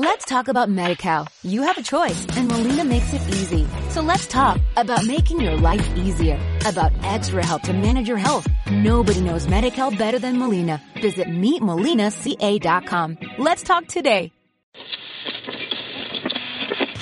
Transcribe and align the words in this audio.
Let's 0.00 0.26
talk 0.26 0.46
about 0.46 0.68
MediCal. 0.68 1.26
You 1.42 1.62
have 1.62 1.76
a 1.76 1.82
choice 1.82 2.24
and 2.36 2.46
Molina 2.46 2.84
makes 2.84 3.12
it 3.12 3.20
easy. 3.34 3.66
So 3.90 4.00
let's 4.00 4.28
talk 4.28 4.60
about 4.76 5.04
making 5.04 5.40
your 5.40 5.56
life 5.56 5.84
easier, 5.96 6.38
about 6.64 6.92
extra 7.02 7.44
help 7.44 7.62
to 7.62 7.72
manage 7.72 8.06
your 8.06 8.16
health. 8.16 8.46
Nobody 8.70 9.20
knows 9.20 9.48
MediCal 9.48 9.98
better 9.98 10.20
than 10.20 10.38
Molina. 10.38 10.80
Visit 11.02 11.26
meetmolinaca.com. 11.26 13.18
Let's 13.38 13.64
talk 13.64 13.88
today. 13.88 14.30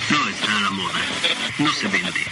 No 0.09 0.17
está 0.33 0.57
a 0.57 0.61
la 0.65 0.71
moda. 0.71 1.01
No 1.59 1.69
se 1.69 1.87
vende. 1.89 2.23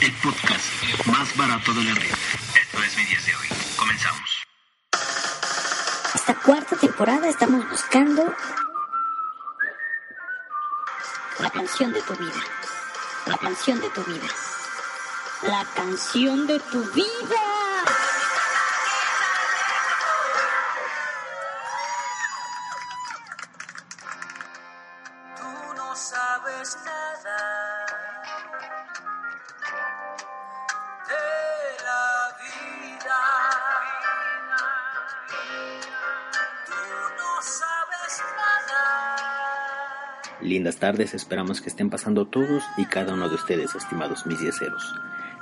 El 0.00 0.12
podcast 0.22 1.08
más 1.08 1.36
barato 1.36 1.74
de 1.74 1.82
la 1.82 1.94
red. 1.94 2.14
Esto 2.54 2.78
es 2.86 2.96
mi 2.96 3.04
10 3.04 3.26
de 3.26 3.34
hoy. 3.34 3.48
Comenzamos. 3.76 4.44
Esta 6.14 6.34
cuarta 6.34 6.76
temporada 6.76 7.28
estamos 7.28 7.68
buscando 7.68 8.32
la 11.40 11.50
canción 11.50 11.92
de 11.92 12.02
tu 12.02 12.14
vida. 12.14 12.42
La 13.26 13.36
canción 13.36 13.80
de 13.80 13.90
tu 13.90 14.02
vida. 14.04 14.26
La 15.42 15.64
canción 15.74 16.46
de 16.46 16.58
tu 16.58 16.82
vida. 16.92 17.57
Lindas 40.48 40.76
tardes, 40.76 41.12
esperamos 41.12 41.60
que 41.60 41.68
estén 41.68 41.90
pasando 41.90 42.26
todos 42.26 42.64
y 42.78 42.86
cada 42.86 43.12
uno 43.12 43.28
de 43.28 43.34
ustedes, 43.34 43.74
estimados 43.74 44.24
mis 44.24 44.40
dieceros. 44.40 44.94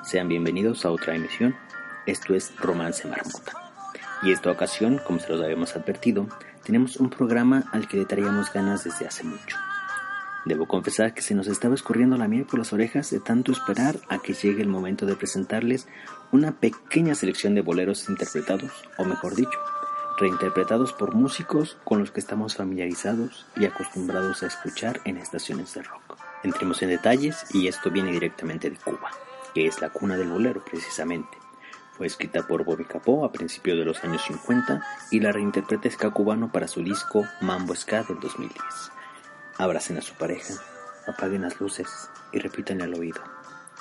Sean 0.03 0.27
bienvenidos 0.27 0.84
a 0.84 0.91
otra 0.91 1.14
emisión. 1.14 1.55
Esto 2.06 2.34
es 2.34 2.53
Romance 2.56 3.06
Marmota. 3.06 3.53
Y 4.25 4.33
esta 4.33 4.50
ocasión, 4.50 5.00
como 5.06 5.20
se 5.20 5.28
los 5.28 5.41
habíamos 5.41 5.77
advertido, 5.77 6.27
tenemos 6.64 6.97
un 6.97 7.08
programa 7.08 7.70
al 7.70 7.86
que 7.86 7.98
le 7.98 8.05
traíamos 8.05 8.53
ganas 8.53 8.83
desde 8.83 9.06
hace 9.06 9.22
mucho. 9.22 9.56
Debo 10.44 10.66
confesar 10.66 11.14
que 11.14 11.22
se 11.22 11.36
nos 11.36 11.47
estaba 11.47 11.77
escurriendo 11.77 12.16
la 12.16 12.27
miel 12.27 12.44
por 12.44 12.59
las 12.59 12.72
orejas 12.72 13.09
de 13.12 13.20
tanto 13.20 13.53
esperar 13.53 14.00
a 14.09 14.19
que 14.19 14.34
llegue 14.34 14.62
el 14.62 14.69
momento 14.69 15.06
de 15.06 15.14
presentarles 15.14 15.86
una 16.33 16.59
pequeña 16.59 17.14
selección 17.14 17.55
de 17.55 17.61
boleros 17.61 18.09
interpretados, 18.09 18.72
o 18.98 19.05
mejor 19.05 19.36
dicho, 19.36 19.59
reinterpretados 20.19 20.92
por 20.92 21.14
músicos 21.14 21.77
con 21.84 22.00
los 22.00 22.11
que 22.11 22.20
estamos 22.20 22.56
familiarizados 22.56 23.47
y 23.56 23.67
acostumbrados 23.67 24.42
a 24.42 24.47
escuchar 24.47 25.00
en 25.05 25.19
estaciones 25.19 25.75
de 25.75 25.83
rock. 25.83 26.19
Entremos 26.42 26.83
en 26.83 26.91
detalles 26.91 27.45
y 27.53 27.69
esto 27.69 27.91
viene 27.91 28.12
directamente 28.12 28.70
de 28.70 28.77
Cuba, 28.77 29.11
que 29.55 29.67
es 29.67 29.81
la 29.81 29.91
cuna 29.91 30.17
del 30.17 30.28
bolero 30.28 30.64
precisamente. 30.64 31.37
Fue 31.92 32.06
escrita 32.06 32.47
por 32.47 32.64
Bobby 32.64 32.84
Capó 32.84 33.25
a 33.25 33.33
principios 33.33 33.78
de 33.78 33.84
los 33.84 34.05
años 34.05 34.22
50 34.27 34.83
y 35.11 35.20
la 35.20 35.33
reinterpreta 35.33 35.91
ska 35.91 36.11
cubano 36.11 36.53
para 36.53 36.69
su 36.69 36.83
disco 36.83 37.25
Mambo 37.41 37.75
Ska 37.75 38.03
del 38.03 38.20
2010. 38.20 38.62
Abracen 39.59 39.97
a 39.97 40.03
su 40.03 40.14
pareja, 40.14 40.55
apaguen 41.06 41.42
las 41.42 41.59
luces 41.61 42.11
y 42.33 42.39
repitan 42.39 42.83
al 42.83 42.94
oído, 42.94 43.22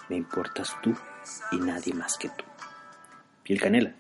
me 0.10 0.16
importas 0.16 0.76
tú 0.82 0.96
y 1.52 1.58
nadie 1.58 1.94
más 1.94 2.18
que 2.18 2.30
tú. 2.30 2.46
Piel 3.44 3.60
Canela, 3.60 3.94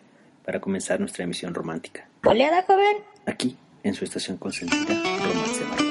para 0.45 0.61
comenzar 0.61 0.99
nuestra 0.99 1.23
emisión 1.23 1.53
romántica, 1.53 2.07
Oleada, 2.25 2.63
joven. 2.63 2.97
aquí 3.25 3.57
en 3.83 3.93
su 3.93 4.03
estación 4.03 4.37
consentida 4.37 4.95
Romance 5.23 5.84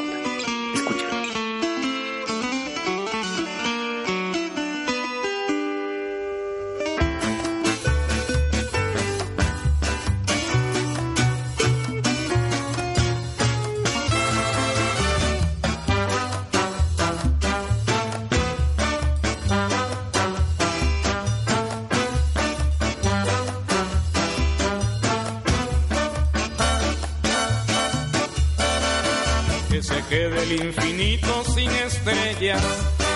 estrellas 31.87 32.63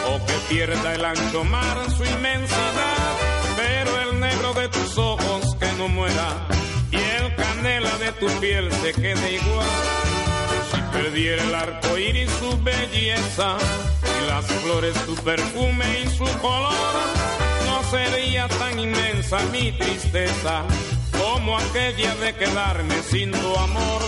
o 0.06 0.24
que 0.26 0.34
pierda 0.48 0.94
el 0.94 1.04
ancho 1.04 1.44
mar 1.44 1.76
su 1.96 2.04
inmensidad, 2.04 3.12
pero 3.56 4.02
el 4.02 4.20
negro 4.20 4.54
de 4.54 4.68
tus 4.68 4.98
ojos 4.98 5.56
que 5.58 5.70
no 5.78 5.88
muera 5.88 6.46
y 6.90 6.96
el 6.96 7.34
canela 7.36 7.96
de 7.98 8.12
tu 8.12 8.26
piel 8.40 8.70
se 8.72 8.92
quede 8.92 9.34
igual. 9.34 9.66
Si 10.70 10.80
perdiera 10.92 11.42
el 11.42 11.54
arco 11.54 11.98
iris 11.98 12.30
su 12.38 12.62
belleza 12.62 13.56
y 14.02 14.26
las 14.26 14.46
flores 14.46 14.96
su 15.06 15.14
perfume 15.16 15.84
y 16.04 16.08
su 16.08 16.38
color, 16.38 16.72
no 17.66 17.82
sería 17.90 18.48
tan 18.48 18.78
inmensa 18.78 19.38
mi 19.52 19.72
tristeza 19.72 20.64
como 21.18 21.58
aquella 21.58 22.14
de 22.16 22.34
quedarme 22.34 23.02
sin 23.02 23.30
tu 23.30 23.56
amor. 23.56 24.02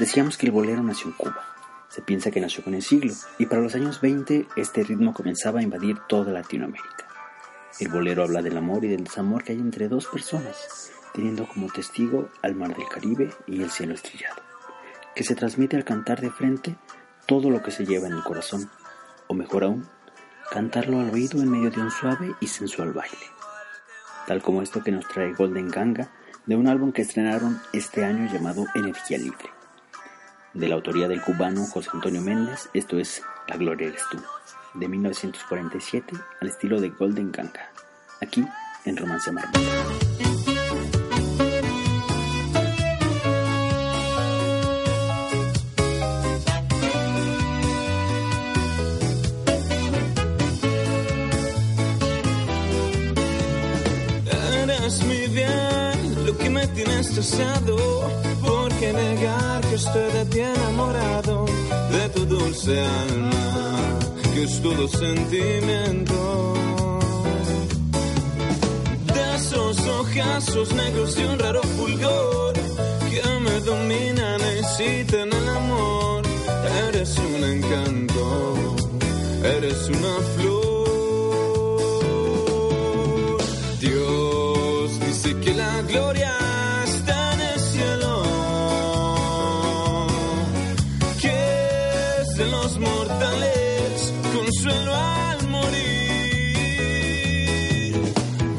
Decíamos 0.00 0.38
que 0.38 0.46
el 0.46 0.52
bolero 0.52 0.82
nació 0.82 1.08
en 1.08 1.12
Cuba. 1.12 1.44
Se 1.90 2.00
piensa 2.00 2.30
que 2.30 2.40
nació 2.40 2.64
con 2.64 2.72
el 2.72 2.80
siglo, 2.80 3.12
y 3.36 3.44
para 3.44 3.60
los 3.60 3.74
años 3.74 4.00
20 4.00 4.46
este 4.56 4.82
ritmo 4.82 5.12
comenzaba 5.12 5.60
a 5.60 5.62
invadir 5.62 5.98
toda 6.08 6.32
Latinoamérica. 6.32 7.06
El 7.78 7.88
bolero 7.88 8.22
habla 8.22 8.40
del 8.40 8.56
amor 8.56 8.82
y 8.82 8.88
del 8.88 9.04
desamor 9.04 9.44
que 9.44 9.52
hay 9.52 9.58
entre 9.58 9.88
dos 9.88 10.06
personas, 10.06 10.90
teniendo 11.12 11.46
como 11.46 11.70
testigo 11.70 12.30
al 12.40 12.54
mar 12.54 12.74
del 12.74 12.88
Caribe 12.88 13.28
y 13.46 13.60
el 13.60 13.70
cielo 13.70 13.92
estrellado, 13.92 14.40
que 15.14 15.22
se 15.22 15.34
transmite 15.34 15.76
al 15.76 15.84
cantar 15.84 16.22
de 16.22 16.30
frente 16.30 16.76
todo 17.26 17.50
lo 17.50 17.62
que 17.62 17.70
se 17.70 17.84
lleva 17.84 18.06
en 18.06 18.14
el 18.14 18.22
corazón, 18.22 18.70
o 19.26 19.34
mejor 19.34 19.64
aún, 19.64 19.86
cantarlo 20.50 20.98
al 21.00 21.10
oído 21.10 21.42
en 21.42 21.50
medio 21.50 21.70
de 21.70 21.82
un 21.82 21.90
suave 21.90 22.34
y 22.40 22.46
sensual 22.46 22.94
baile, 22.94 23.18
tal 24.26 24.40
como 24.40 24.62
esto 24.62 24.82
que 24.82 24.92
nos 24.92 25.06
trae 25.08 25.34
Golden 25.34 25.68
Ganga 25.68 26.10
de 26.46 26.56
un 26.56 26.68
álbum 26.68 26.90
que 26.90 27.02
estrenaron 27.02 27.60
este 27.74 28.02
año 28.02 28.32
llamado 28.32 28.64
Energía 28.74 29.18
Libre. 29.18 29.59
De 30.52 30.68
la 30.68 30.74
autoría 30.74 31.06
del 31.06 31.22
cubano 31.22 31.64
José 31.64 31.90
Antonio 31.94 32.20
Méndez, 32.20 32.68
esto 32.74 32.98
es 32.98 33.22
La 33.46 33.56
Gloria 33.56 33.86
eres 33.86 34.02
tú, 34.10 34.18
de 34.74 34.88
1947 34.88 36.16
al 36.40 36.48
estilo 36.48 36.80
de 36.80 36.90
Golden 36.90 37.30
Ganga, 37.30 37.70
aquí 38.20 38.44
en 38.84 38.96
Romance 38.96 39.30
Marmota. 39.30 39.60
Eres 54.64 55.04
mi 55.04 55.26
bien, 55.28 56.26
lo 56.26 56.36
que 56.36 56.50
me 56.50 56.66
tiene 56.68 56.98
estresado. 56.98 57.76
¿Por 58.42 58.72
qué 58.74 58.92
negar 58.92 59.59
estoy 59.80 60.12
de 60.12 60.24
ti 60.26 60.40
enamorado? 60.40 61.46
De 61.90 62.08
tu 62.10 62.26
dulce 62.26 62.80
alma, 62.80 63.38
que 64.34 64.42
es 64.44 64.62
todo 64.62 64.88
sentimiento. 64.88 66.54
De 69.14 69.36
esos 69.36 69.76
ojazos 70.00 70.72
negros 70.74 71.18
y 71.18 71.24
un 71.24 71.38
raro 71.38 71.62
fulgor 71.76 72.54
que 73.10 73.22
me 73.46 73.60
dominan 73.60 74.40
excitan 74.58 75.28
el 75.32 75.48
amor. 75.48 76.22
Eres 76.88 77.16
un 77.18 77.44
encanto, 77.54 78.76
eres 79.56 79.88
una 79.88 80.14
flor. 80.34 80.59
Mortales 92.80 94.12
consuelo 94.34 94.94
al 94.94 95.48
morir. 95.48 96.00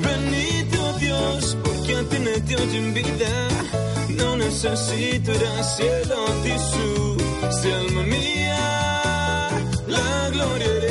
Bendito 0.07 0.93
Dios, 0.99 1.57
porque 1.63 1.95
a 1.95 2.03
ti 2.03 2.19
me 2.19 2.39
dio 2.41 2.59
en 2.59 2.93
vida, 2.93 3.47
no 4.09 4.37
necesito 4.37 5.33
ir 5.33 5.45
al 5.45 5.63
cielo, 5.63 6.17
Jesús, 6.43 7.17
si 7.61 7.71
alma 7.71 8.03
mía, 8.03 9.49
la 9.87 10.29
gloria 10.29 10.90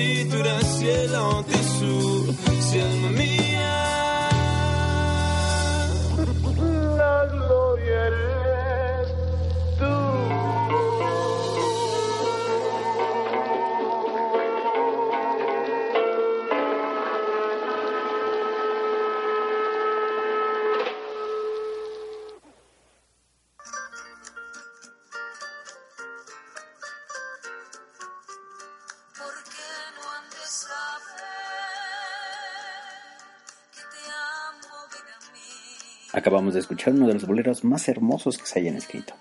necesito 0.00 0.38
ir 0.38 0.48
al 0.48 0.49
Acabamos 36.40 36.54
de 36.54 36.60
escuchar 36.60 36.94
uno 36.94 37.06
de 37.06 37.12
los 37.12 37.26
boleros 37.26 37.64
más 37.64 37.86
hermosos 37.86 38.38
que 38.38 38.46
se 38.46 38.60
hayan 38.60 38.74
escrito. 38.74 39.12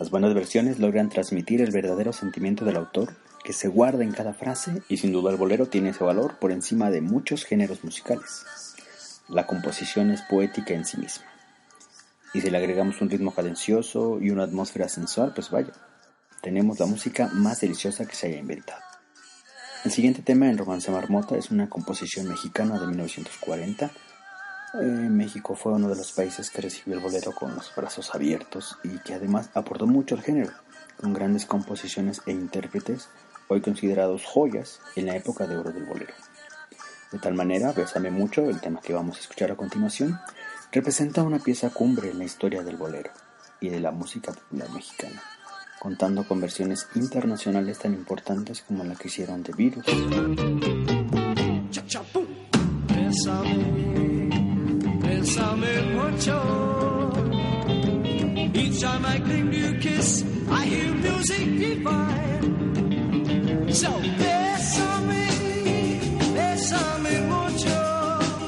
Las 0.00 0.10
buenas 0.10 0.34
versiones 0.34 0.80
logran 0.80 1.08
transmitir 1.08 1.62
el 1.62 1.70
verdadero 1.70 2.12
sentimiento 2.12 2.64
del 2.64 2.78
autor 2.78 3.14
que 3.44 3.52
se 3.52 3.68
guarda 3.68 4.02
en 4.02 4.10
cada 4.10 4.34
frase 4.34 4.82
y 4.88 4.96
sin 4.96 5.12
duda 5.12 5.30
el 5.30 5.36
bolero 5.36 5.66
tiene 5.66 5.90
ese 5.90 6.02
valor 6.02 6.40
por 6.40 6.50
encima 6.50 6.90
de 6.90 7.00
muchos 7.00 7.44
géneros 7.44 7.84
musicales. 7.84 8.44
La 9.28 9.46
composición 9.46 10.10
es 10.10 10.22
poética 10.22 10.74
en 10.74 10.84
sí 10.84 10.96
misma. 10.96 11.26
Y 12.34 12.40
si 12.40 12.50
le 12.50 12.58
agregamos 12.58 13.00
un 13.00 13.10
ritmo 13.10 13.32
cadencioso 13.32 14.18
y 14.20 14.30
una 14.30 14.42
atmósfera 14.42 14.88
sensual, 14.88 15.34
pues 15.34 15.48
vaya, 15.48 15.72
tenemos 16.40 16.80
la 16.80 16.86
música 16.86 17.30
más 17.32 17.60
deliciosa 17.60 18.04
que 18.04 18.16
se 18.16 18.26
haya 18.26 18.40
inventado. 18.40 18.82
El 19.84 19.92
siguiente 19.92 20.22
tema 20.22 20.50
en 20.50 20.58
Romance 20.58 20.90
Marmota 20.90 21.36
es 21.36 21.52
una 21.52 21.68
composición 21.68 22.26
mexicana 22.26 22.80
de 22.80 22.88
1940 22.88 23.92
eh, 24.74 24.84
México 24.84 25.54
fue 25.54 25.72
uno 25.72 25.88
de 25.88 25.96
los 25.96 26.12
países 26.12 26.50
que 26.50 26.62
recibió 26.62 26.94
el 26.94 27.00
bolero 27.00 27.32
con 27.32 27.54
los 27.54 27.74
brazos 27.74 28.14
abiertos 28.14 28.78
y 28.82 28.98
que 29.00 29.14
además 29.14 29.50
aportó 29.54 29.86
mucho 29.86 30.14
al 30.14 30.22
género, 30.22 30.52
con 31.00 31.12
grandes 31.12 31.44
composiciones 31.44 32.22
e 32.26 32.32
intérpretes 32.32 33.08
hoy 33.48 33.60
considerados 33.60 34.24
joyas 34.24 34.80
en 34.96 35.06
la 35.06 35.16
época 35.16 35.46
de 35.46 35.56
oro 35.56 35.72
del 35.72 35.84
bolero. 35.84 36.14
De 37.10 37.18
tal 37.18 37.34
manera, 37.34 37.72
Bésame 37.72 38.10
mucho, 38.10 38.48
el 38.48 38.60
tema 38.60 38.80
que 38.80 38.94
vamos 38.94 39.18
a 39.18 39.20
escuchar 39.20 39.50
a 39.52 39.56
continuación, 39.56 40.18
representa 40.70 41.22
una 41.22 41.38
pieza 41.38 41.68
cumbre 41.68 42.10
en 42.10 42.18
la 42.18 42.24
historia 42.24 42.62
del 42.62 42.76
bolero 42.76 43.10
y 43.60 43.68
de 43.68 43.80
la 43.80 43.90
música 43.90 44.32
popular 44.32 44.70
mexicana, 44.70 45.22
contando 45.78 46.26
con 46.26 46.40
versiones 46.40 46.88
internacionales 46.94 47.78
tan 47.78 47.92
importantes 47.92 48.62
como 48.62 48.84
la 48.84 48.94
que 48.94 49.08
hicieron 49.08 49.42
The 49.42 49.52
Beatles. 49.52 51.21
Music 61.22 61.46
divine. 61.56 62.42
So 63.72 63.90
bésame, 64.18 65.28
bésame 66.34 67.20
mucho. 67.20 67.70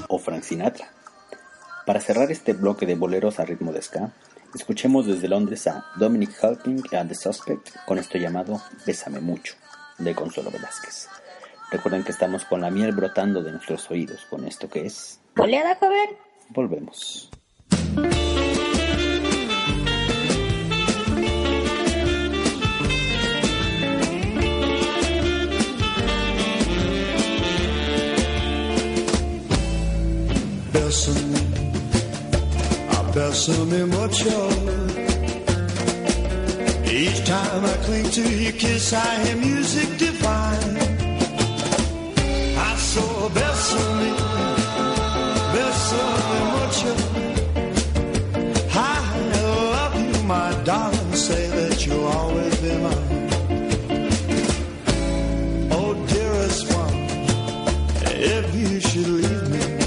O 0.08 0.18
Frank 0.18 0.42
Sinatra. 0.42 0.88
Para 1.86 2.00
cerrar 2.00 2.32
este 2.32 2.52
bloque 2.52 2.86
de 2.86 2.96
boleros 2.96 3.38
a 3.38 3.44
ritmo 3.44 3.72
de 3.72 3.80
ska, 3.80 4.10
escuchemos 4.54 5.06
desde 5.06 5.28
Londres 5.28 5.66
a 5.68 5.84
Dominic 5.96 6.32
Halping 6.42 6.82
and 6.92 7.10
The 7.10 7.14
Suspect 7.14 7.70
con 7.86 7.98
esto 7.98 8.18
llamado 8.18 8.60
Bésame 8.86 9.20
Mucho, 9.20 9.54
de 9.98 10.14
Consuelo 10.14 10.50
Velázquez. 10.50 11.08
Recuerden 11.70 12.02
que 12.02 12.10
estamos 12.12 12.44
con 12.44 12.60
la 12.60 12.70
miel 12.70 12.92
brotando 12.92 13.42
de 13.42 13.52
nuestros 13.52 13.90
oídos 13.90 14.26
con 14.30 14.44
esto 14.46 14.68
que 14.68 14.86
es... 14.86 15.20
¿Boleada, 15.36 15.76
joven? 15.76 16.16
Volvemos. 16.48 17.30
Bésame, 30.74 31.40
bésame 33.14 33.86
mucho. 33.86 34.38
Each 36.84 37.24
time 37.24 37.64
I 37.64 37.76
cling 37.84 38.10
to 38.10 38.22
your 38.42 38.52
kiss, 38.52 38.92
I 38.92 39.24
hear 39.24 39.36
music 39.36 39.88
divine. 39.98 40.76
I 42.58 42.74
saw 42.90 43.28
bésame, 43.36 44.10
bésame 45.54 46.38
mucho. 46.54 46.92
I 48.74 48.98
love 49.76 49.94
you, 50.04 50.22
my 50.24 50.50
darling. 50.64 51.12
Say 51.14 51.46
that 51.50 51.86
you'll 51.86 52.04
always 52.18 52.54
be 52.60 52.72
mine. 52.84 53.28
Oh, 55.70 55.94
dearest 56.08 56.64
one, 56.82 56.96
if 58.10 58.54
you 58.56 58.80
should 58.80 59.06
leave 59.06 59.48
me. 59.50 59.83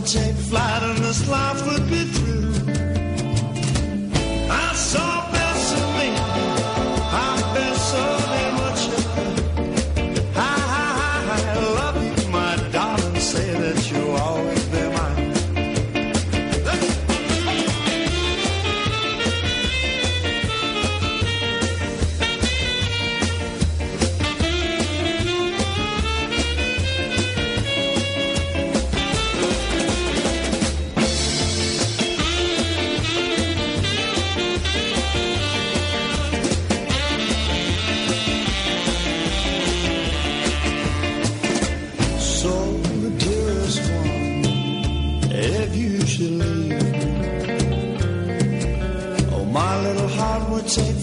Would 0.00 0.08
take 0.08 0.34
flight 0.36 0.82
and 0.82 0.98
this 0.98 1.28
life 1.28 1.66
would 1.66 1.88
be 1.90 2.10
true. 2.12 2.29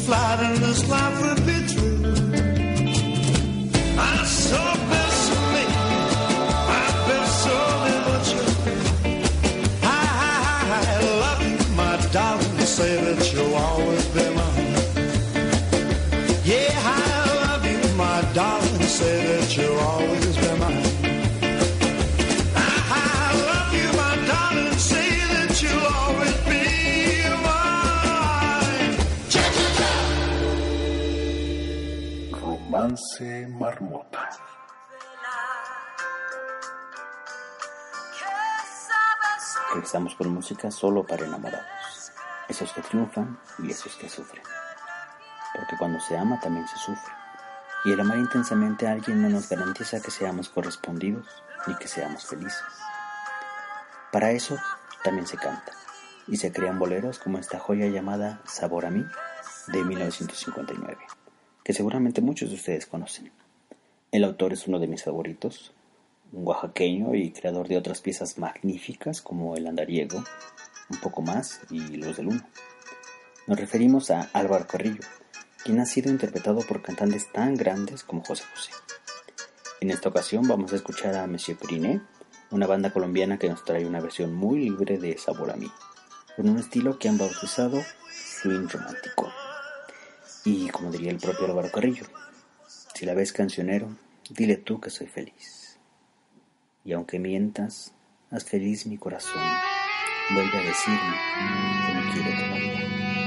Sliding. 0.08 0.57
Romance 33.20 33.48
Marmota. 33.48 34.30
Regresamos 39.74 40.16
con 40.16 40.30
música 40.30 40.72
solo 40.72 41.06
para 41.06 41.26
enamorados. 41.26 42.12
Esos 42.48 42.72
que 42.74 42.82
triunfan 42.82 43.40
y 43.60 43.72
esos 43.72 43.96
que 43.96 44.10
sufren. 44.10 44.44
Porque 45.54 45.78
cuando 45.78 46.00
se 46.00 46.18
ama 46.18 46.40
también 46.40 46.68
se 46.68 46.78
sufre. 46.78 47.14
Y 47.86 47.92
el 47.92 48.00
amar 48.00 48.18
intensamente 48.18 48.88
a 48.88 48.94
alguien 48.94 49.22
no 49.22 49.30
nos 49.30 49.50
garantiza 49.50 50.02
que 50.02 50.12
seamos 50.12 50.50
correspondidos 50.50 51.44
ni 51.66 51.76
que 51.76 51.88
seamos 51.88 52.26
felices. 52.26 52.64
Para 54.12 54.32
eso 54.32 54.58
también 55.04 55.28
se 55.28 55.38
canta. 55.38 55.74
Y 56.28 56.38
se 56.38 56.52
crean 56.52 56.80
boleros 56.80 57.20
como 57.20 57.38
esta 57.38 57.60
joya 57.60 57.88
llamada 57.88 58.42
Sabor 58.46 58.86
a 58.86 58.92
mí 58.92 59.06
de 59.68 59.84
1959, 59.84 60.98
que 61.68 61.74
seguramente 61.74 62.22
muchos 62.22 62.48
de 62.48 62.56
ustedes 62.56 62.86
conocen. 62.86 63.30
El 64.14 64.24
autor 64.24 64.54
es 64.54 64.70
uno 64.70 64.80
de 64.80 64.88
mis 64.88 65.04
favoritos, 65.04 65.74
un 66.32 66.48
oaxaqueño 66.48 67.14
y 67.14 67.32
creador 67.32 67.68
de 67.68 67.76
otras 67.76 68.00
piezas 68.00 68.38
magníficas 68.38 69.22
como 69.22 69.58
El 69.58 69.68
Andariego, 69.68 70.24
un 70.90 70.98
poco 71.02 71.22
más 71.22 71.60
y 71.70 71.98
Los 71.98 72.16
del 72.16 72.30
Uno. 72.30 72.42
Nos 73.48 73.60
referimos 73.60 74.12
a 74.12 74.30
Álvaro 74.32 74.66
Carrillo, 74.66 75.02
quien 75.66 75.82
ha 75.82 75.86
sido 75.86 76.10
interpretado 76.10 76.62
por 76.62 76.82
cantantes 76.82 77.30
tan 77.34 77.56
grandes 77.56 78.02
como 78.02 78.24
José 78.24 78.46
José. 78.56 78.72
En 79.82 79.92
esta 79.92 80.08
ocasión 80.08 80.48
vamos 80.48 80.72
a 80.72 80.78
escuchar 80.78 81.16
a 81.16 81.28
Monsieur 81.28 81.60
Periné, 81.60 82.00
una 82.50 82.66
banda 82.66 82.94
colombiana 82.94 83.38
que 83.38 83.50
nos 83.50 83.66
trae 83.66 83.86
una 83.86 84.00
versión 84.00 84.34
muy 84.34 84.70
libre 84.70 85.00
de 85.00 85.18
Sabor 85.18 85.52
a 85.52 85.58
mí, 85.58 85.70
con 86.38 86.48
un 86.48 86.60
estilo 86.60 86.98
que 86.98 87.10
han 87.10 87.18
bautizado 87.18 87.82
swing 88.10 88.70
romántico. 88.70 89.30
Y 90.50 90.70
como 90.70 90.90
diría 90.90 91.12
el 91.12 91.18
propio 91.18 91.46
Álvaro 91.46 91.70
Carrillo, 91.70 92.06
si 92.96 93.06
la 93.06 93.14
ves 93.14 93.34
cancionero, 93.34 93.90
dile 94.30 94.56
tú 94.56 94.80
que 94.80 94.90
soy 94.90 95.08
feliz. 95.08 95.78
Y 96.86 96.94
aunque 96.94 97.20
mientas, 97.20 97.94
haz 98.32 98.46
feliz 98.46 98.88
mi 98.88 98.98
corazón, 98.98 99.44
vuelve 100.34 100.58
a 100.58 100.62
decirme 100.62 101.18
que 101.86 101.94
me 101.94 102.14
quiere 102.14 102.32
todavía. 102.32 103.27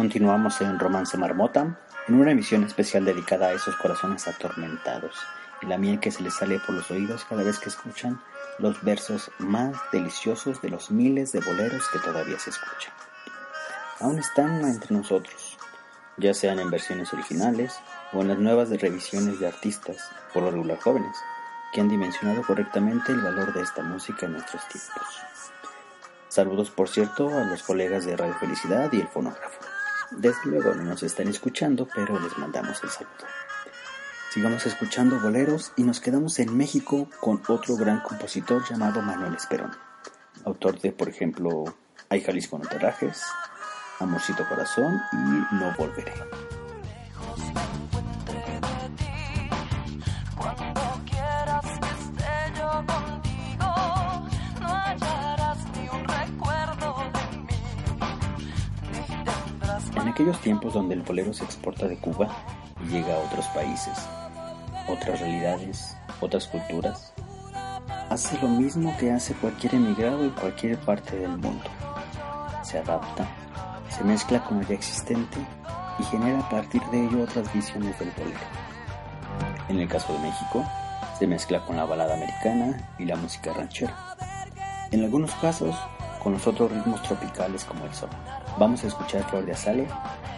Continuamos 0.00 0.62
en 0.62 0.78
Romance 0.78 1.18
Marmota, 1.18 1.78
en 2.08 2.14
una 2.14 2.30
emisión 2.30 2.64
especial 2.64 3.04
dedicada 3.04 3.48
a 3.48 3.52
esos 3.52 3.76
corazones 3.76 4.26
atormentados 4.26 5.14
y 5.60 5.66
la 5.66 5.76
miel 5.76 6.00
que 6.00 6.10
se 6.10 6.22
les 6.22 6.32
sale 6.32 6.58
por 6.58 6.74
los 6.74 6.90
oídos 6.90 7.26
cada 7.26 7.42
vez 7.42 7.58
que 7.58 7.68
escuchan 7.68 8.18
los 8.58 8.82
versos 8.82 9.30
más 9.36 9.76
deliciosos 9.92 10.62
de 10.62 10.70
los 10.70 10.90
miles 10.90 11.32
de 11.32 11.40
boleros 11.40 11.86
que 11.92 11.98
todavía 11.98 12.38
se 12.38 12.48
escuchan. 12.48 12.94
Aún 14.00 14.18
están 14.18 14.64
entre 14.64 14.96
nosotros, 14.96 15.58
ya 16.16 16.32
sean 16.32 16.60
en 16.60 16.70
versiones 16.70 17.12
originales 17.12 17.78
o 18.14 18.22
en 18.22 18.28
las 18.28 18.38
nuevas 18.38 18.70
revisiones 18.70 19.38
de 19.38 19.48
artistas, 19.48 19.98
por 20.32 20.44
lo 20.44 20.50
regular 20.50 20.80
jóvenes, 20.80 21.14
que 21.74 21.82
han 21.82 21.90
dimensionado 21.90 22.40
correctamente 22.40 23.12
el 23.12 23.20
valor 23.20 23.52
de 23.52 23.60
esta 23.60 23.82
música 23.82 24.24
en 24.24 24.32
nuestros 24.32 24.66
tiempos. 24.66 25.20
Saludos, 26.28 26.70
por 26.70 26.88
cierto, 26.88 27.28
a 27.28 27.44
los 27.44 27.62
colegas 27.62 28.06
de 28.06 28.16
Radio 28.16 28.34
Felicidad 28.40 28.90
y 28.94 29.02
el 29.02 29.08
fonógrafo. 29.08 29.60
Desde 30.10 30.46
luego 30.46 30.74
no 30.74 30.82
nos 30.82 31.02
están 31.02 31.28
escuchando, 31.28 31.88
pero 31.94 32.18
les 32.18 32.36
mandamos 32.36 32.82
el 32.82 32.90
saludo. 32.90 33.10
Sigamos 34.32 34.66
escuchando 34.66 35.18
boleros 35.20 35.72
y 35.76 35.82
nos 35.82 36.00
quedamos 36.00 36.38
en 36.38 36.56
México 36.56 37.08
con 37.20 37.42
otro 37.48 37.76
gran 37.76 38.00
compositor 38.00 38.62
llamado 38.68 39.02
Manuel 39.02 39.34
Esperón, 39.34 39.72
autor 40.44 40.80
de, 40.80 40.92
por 40.92 41.08
ejemplo, 41.08 41.64
Hay 42.08 42.20
Jalisco 42.20 42.58
no 42.58 42.68
te 42.68 42.78
rajes, 42.78 43.22
Amorcito 43.98 44.48
Corazón 44.48 45.00
y 45.12 45.54
No 45.54 45.74
Volveré. 45.76 46.12
Aquellos 60.20 60.40
tiempos 60.42 60.74
donde 60.74 60.94
el 60.94 61.00
bolero 61.00 61.32
se 61.32 61.44
exporta 61.44 61.88
de 61.88 61.96
Cuba 61.96 62.28
y 62.84 62.88
llega 62.88 63.14
a 63.14 63.20
otros 63.20 63.46
países, 63.54 64.06
otras 64.86 65.18
realidades, 65.18 65.96
otras 66.20 66.46
culturas, 66.46 67.14
hace 68.10 68.38
lo 68.42 68.48
mismo 68.48 68.94
que 68.98 69.10
hace 69.10 69.32
cualquier 69.32 69.76
emigrado 69.76 70.22
en 70.22 70.30
cualquier 70.32 70.76
parte 70.76 71.16
del 71.16 71.38
mundo. 71.38 71.64
Se 72.62 72.76
adapta, 72.76 73.26
se 73.88 74.04
mezcla 74.04 74.44
con 74.44 74.60
lo 74.60 74.68
ya 74.68 74.74
existente 74.74 75.38
y 75.98 76.02
genera 76.04 76.40
a 76.40 76.50
partir 76.50 76.82
de 76.90 77.06
ello 77.06 77.22
otras 77.22 77.50
visiones 77.54 77.98
del 77.98 78.10
bolero. 78.10 78.40
En 79.70 79.80
el 79.80 79.88
caso 79.88 80.12
de 80.12 80.18
México, 80.18 80.62
se 81.18 81.26
mezcla 81.26 81.64
con 81.64 81.78
la 81.78 81.86
balada 81.86 82.12
americana 82.12 82.90
y 82.98 83.06
la 83.06 83.16
música 83.16 83.54
ranchera. 83.54 83.96
En 84.90 85.02
algunos 85.02 85.32
casos, 85.36 85.74
con 86.22 86.34
los 86.34 86.46
otros 86.46 86.70
ritmos 86.70 87.02
tropicales 87.04 87.64
como 87.64 87.86
el 87.86 87.94
sol. 87.94 88.10
Vamos 88.58 88.84
a 88.84 88.88
escuchar 88.88 89.24
Flor 89.24 89.46
de 89.46 89.52
Azale, 89.52 89.86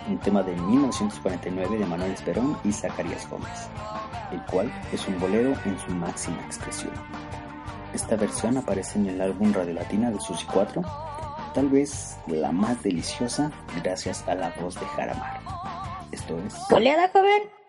un 0.09 0.19
tema 0.19 0.43
de 0.43 0.55
1949 0.55 1.79
de 1.79 1.87
Manuel 1.87 2.13
Esperón 2.13 2.57
y 2.65 2.73
Zacarías 2.73 3.29
Gómez, 3.29 3.69
el 4.31 4.41
cual 4.43 4.73
es 4.93 5.07
un 5.09 5.19
bolero 5.19 5.55
en 5.65 5.79
su 5.79 5.91
máxima 5.91 6.41
expresión. 6.47 6.93
Esta 7.93 8.17
versión 8.17 8.57
aparece 8.57 8.99
en 8.99 9.07
el 9.07 9.21
álbum 9.21 9.53
Radio 9.53 9.75
Latina 9.75 10.11
de 10.11 10.21
Susi 10.21 10.47
4, 10.53 10.83
tal 11.55 11.69
vez 11.69 12.17
la 12.27 12.53
más 12.53 12.83
deliciosa 12.83 13.51
gracias 13.83 14.27
a 14.29 14.35
la 14.35 14.51
voz 14.61 14.75
de 14.79 14.87
Jaramar. 14.87 15.41
Esto 16.13 16.39
es 16.47 16.55
joven. 17.13 17.62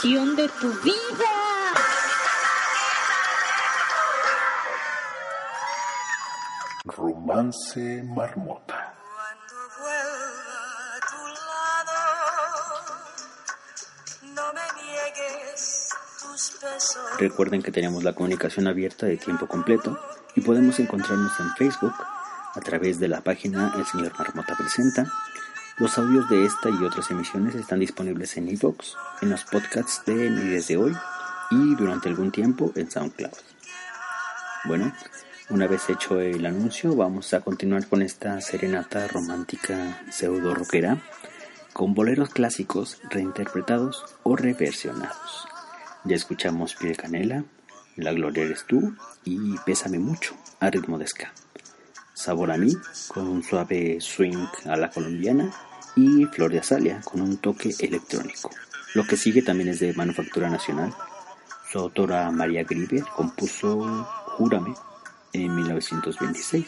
De 0.00 0.48
tu 0.60 0.72
vida. 0.82 1.30
Romance 6.84 8.02
Marmota. 8.02 8.94
Cuando 9.14 9.54
vuelva 9.78 10.96
a 10.96 11.00
tu 11.08 11.22
lado, 11.46 12.00
no 14.34 14.52
me 14.54 14.66
niegues 14.82 15.88
tus 16.20 16.60
besos. 16.60 17.18
Recuerden 17.18 17.62
que 17.62 17.70
tenemos 17.70 18.02
la 18.02 18.14
comunicación 18.14 18.66
abierta 18.66 19.06
de 19.06 19.18
tiempo 19.18 19.46
completo 19.46 20.00
y 20.34 20.40
podemos 20.40 20.80
encontrarnos 20.80 21.38
en 21.38 21.54
Facebook 21.54 21.94
a 22.54 22.60
través 22.60 22.98
de 22.98 23.06
la 23.08 23.20
página 23.20 23.72
El 23.76 23.86
Señor 23.86 24.12
Marmota 24.18 24.56
Presenta. 24.56 25.04
Los 25.78 25.96
audios 25.98 26.28
de 26.28 26.44
esta 26.44 26.68
y 26.68 26.84
otras 26.84 27.10
emisiones 27.10 27.54
están 27.54 27.80
disponibles 27.80 28.36
en 28.36 28.48
iVoox, 28.48 28.94
en 29.22 29.30
los 29.30 29.44
podcasts 29.44 30.02
de 30.04 30.30
Mi 30.30 30.50
Desde 30.50 30.76
Hoy 30.76 30.94
y 31.50 31.74
durante 31.74 32.08
algún 32.08 32.30
tiempo 32.30 32.72
en 32.76 32.90
SoundCloud. 32.90 33.32
Bueno, 34.64 34.92
una 35.48 35.66
vez 35.66 35.88
hecho 35.88 36.20
el 36.20 36.44
anuncio, 36.44 36.94
vamos 36.94 37.32
a 37.34 37.40
continuar 37.40 37.86
con 37.86 38.02
esta 38.02 38.40
serenata 38.40 39.08
romántica 39.08 40.02
pseudo 40.10 40.54
rockera 40.54 40.98
con 41.72 41.94
boleros 41.94 42.28
clásicos 42.30 43.00
reinterpretados 43.10 44.04
o 44.22 44.36
reversionados. 44.36 45.48
Ya 46.04 46.16
escuchamos 46.16 46.74
Pie 46.74 46.90
de 46.90 46.96
Canela, 46.96 47.44
La 47.96 48.12
Gloria 48.12 48.44
eres 48.44 48.64
tú 48.66 48.94
y 49.24 49.56
Pésame 49.64 49.98
mucho 49.98 50.34
a 50.60 50.68
ritmo 50.70 50.98
de 50.98 51.06
ska. 51.06 51.32
Sabor 52.22 52.52
a 52.52 52.56
mí 52.56 52.76
con 53.08 53.26
un 53.26 53.42
suave 53.42 54.00
swing 54.00 54.46
a 54.66 54.76
la 54.76 54.90
colombiana 54.90 55.50
y 55.96 56.24
Flor 56.26 56.52
de 56.52 56.60
Azalia 56.60 57.00
con 57.00 57.20
un 57.20 57.38
toque 57.38 57.74
electrónico. 57.80 58.48
Lo 58.94 59.04
que 59.04 59.16
sigue 59.16 59.42
también 59.42 59.70
es 59.70 59.80
de 59.80 59.92
manufactura 59.92 60.48
nacional. 60.48 60.94
Su 61.68 61.80
autora 61.80 62.30
María 62.30 62.62
Grieber 62.62 63.02
compuso 63.16 64.06
Júrame 64.36 64.72
en 65.32 65.52
1926, 65.52 66.66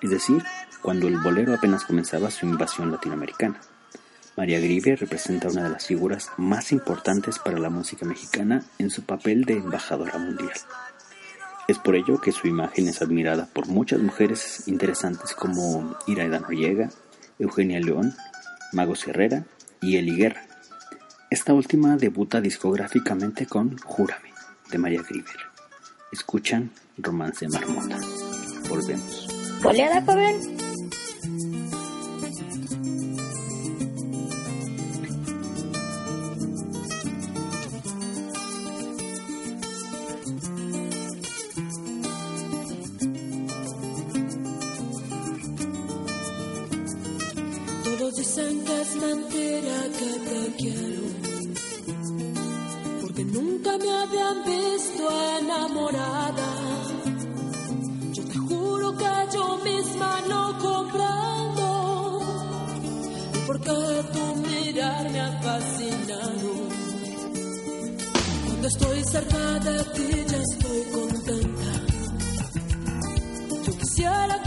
es 0.00 0.10
decir, 0.10 0.44
cuando 0.80 1.08
el 1.08 1.18
bolero 1.18 1.54
apenas 1.54 1.84
comenzaba 1.84 2.30
su 2.30 2.46
invasión 2.46 2.92
latinoamericana. 2.92 3.60
María 4.36 4.60
Grieber 4.60 5.00
representa 5.00 5.48
una 5.48 5.64
de 5.64 5.70
las 5.70 5.86
figuras 5.86 6.30
más 6.36 6.70
importantes 6.70 7.40
para 7.40 7.58
la 7.58 7.68
música 7.68 8.06
mexicana 8.06 8.62
en 8.78 8.90
su 8.90 9.02
papel 9.02 9.44
de 9.44 9.54
embajadora 9.54 10.18
mundial. 10.18 10.52
Es 11.66 11.78
por 11.78 11.96
ello 11.96 12.20
que 12.20 12.32
su 12.32 12.46
imagen 12.46 12.88
es 12.88 13.00
admirada 13.00 13.48
por 13.52 13.68
muchas 13.68 14.00
mujeres 14.00 14.68
interesantes 14.68 15.34
como 15.34 15.96
Iraida 16.06 16.40
Noriega, 16.40 16.90
Eugenia 17.38 17.80
León, 17.80 18.14
Magos 18.72 19.06
Herrera 19.06 19.44
y 19.80 19.96
Eli 19.96 20.16
Guerra. 20.16 20.46
Esta 21.30 21.54
última 21.54 21.96
debuta 21.96 22.40
discográficamente 22.40 23.46
con 23.46 23.78
Júrame, 23.78 24.30
de 24.70 24.78
María 24.78 25.02
Grieber. 25.02 25.36
Escuchan 26.12 26.70
Romance 26.98 27.48
Marmota. 27.48 27.98
Volvemos. 28.68 29.28
Boleada, 29.62 30.02
joven. 30.02 30.63
habían 54.02 54.44
visto 54.44 55.02
enamorada. 55.40 56.48
Yo 58.12 58.24
te 58.24 58.38
juro 58.38 58.96
que 58.96 59.12
yo 59.34 59.58
misma 59.64 60.20
no 60.28 60.58
comprendo 60.58 61.64
porque 63.46 63.72
tu 64.12 64.36
mirar 64.48 65.10
me 65.10 65.20
ha 65.20 65.32
fascinado. 65.42 66.50
Cuando 68.46 68.68
estoy 68.68 69.04
cerca 69.04 69.44
de 69.60 69.84
ti 69.94 70.24
ya 70.30 70.38
estoy 70.50 70.82
contenta. 70.98 71.72
Yo 73.66 73.72
quisiera 73.78 74.43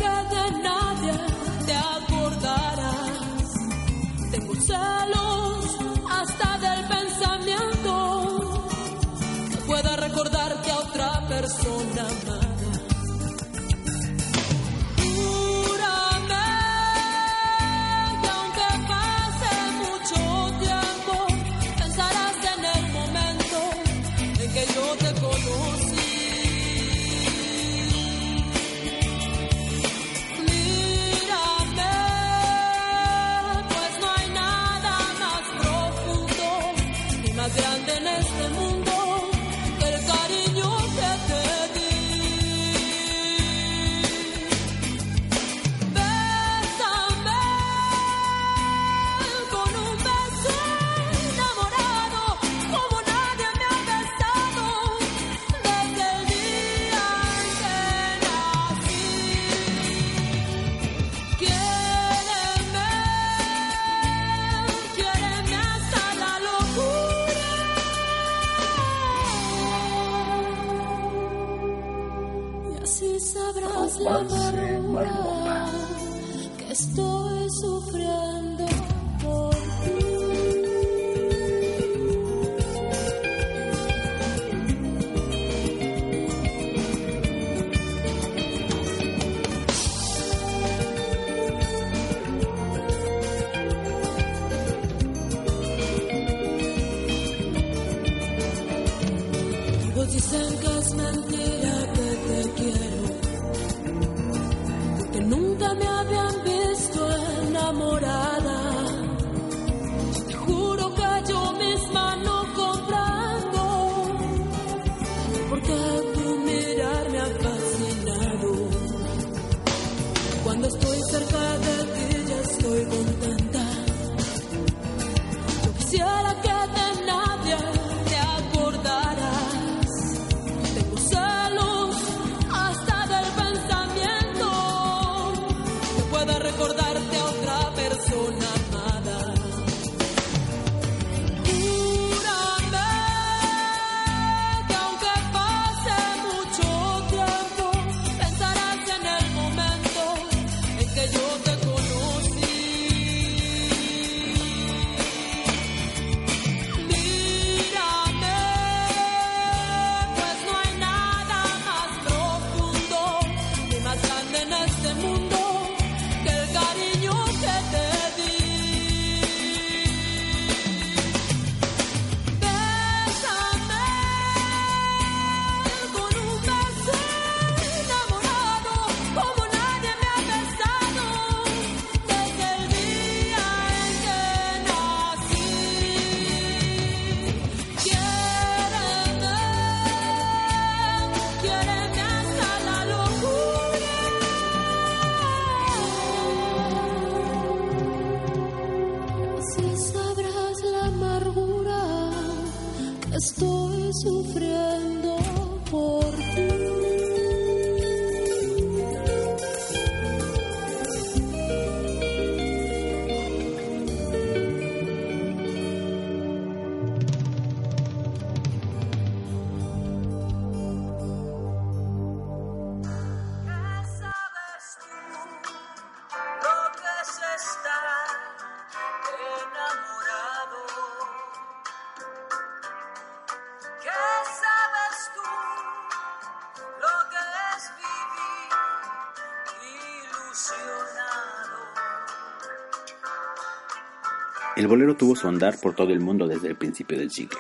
El 244.68 244.72
bolero 244.72 244.98
tuvo 244.98 245.16
su 245.16 245.30
andar 245.30 245.58
por 245.62 245.76
todo 245.76 245.94
el 245.94 246.02
mundo 246.02 246.28
desde 246.28 246.50
el 246.50 246.58
principio 246.58 247.00
del 247.00 247.10
siglo 247.10 247.40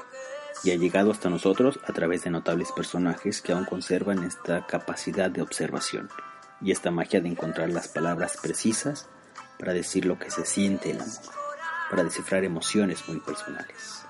y 0.63 0.71
ha 0.71 0.77
llegado 0.77 1.11
hasta 1.11 1.29
nosotros 1.29 1.77
a 1.85 1.91
través 1.91 2.23
de 2.23 2.29
notables 2.29 2.71
personajes 2.71 3.41
que 3.41 3.51
aún 3.51 3.65
conservan 3.65 4.23
esta 4.23 4.65
capacidad 4.65 5.29
de 5.29 5.41
observación 5.41 6.07
y 6.61 6.71
esta 6.71 6.89
magia 6.89 7.19
de 7.19 7.27
encontrar 7.27 7.69
las 7.69 7.89
palabras 7.89 8.37
precisas 8.41 9.09
para 9.59 9.73
decir 9.73 10.05
lo 10.05 10.17
que 10.17 10.31
se 10.31 10.45
siente 10.45 10.91
el 10.91 11.01
amor, 11.01 11.19
para 11.89 12.05
descifrar 12.05 12.45
emociones 12.45 13.05
muy 13.09 13.19
personales. 13.19 14.05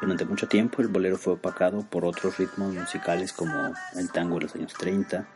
Durante 0.00 0.24
mucho 0.24 0.46
tiempo 0.46 0.80
el 0.80 0.86
bolero 0.86 1.18
fue 1.18 1.32
opacado 1.32 1.84
por 1.90 2.04
otros 2.04 2.38
ritmos 2.38 2.72
musicales 2.72 3.32
como 3.32 3.74
el 3.96 4.12
tango 4.12 4.36
en 4.36 4.44
los 4.44 4.54
años 4.54 4.74
30, 4.74 5.26